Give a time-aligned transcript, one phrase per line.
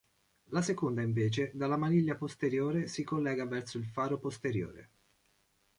[0.45, 4.89] La seconda invece dalla maniglia posteriore si collega verso il faro posteriore.